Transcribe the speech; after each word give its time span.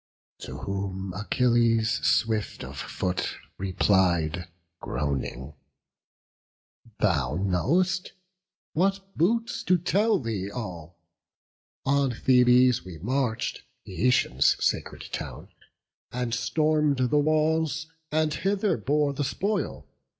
To 0.39 0.57
whom 0.57 1.13
Achilles, 1.13 2.03
swift 2.03 2.63
of 2.63 2.75
foot, 2.75 3.35
replied, 3.59 4.47
Groaning, 4.79 5.53
"Thou 6.97 7.35
know'st; 7.35 8.13
what 8.73 9.15
boots 9.15 9.61
to 9.65 9.77
tell 9.77 10.17
thee 10.17 10.49
all? 10.49 10.97
On 11.85 12.11
Thebes 12.11 12.83
we 12.83 12.97
march'd, 12.97 13.61
Eetion's 13.85 14.55
sacred 14.59 15.03
town, 15.11 15.49
And 16.11 16.33
storm'd 16.33 16.97
the 17.11 17.19
walls, 17.19 17.85
and 18.11 18.33
hither 18.33 18.77
bore 18.77 19.13
the 19.13 19.23
spoil. 19.23 19.85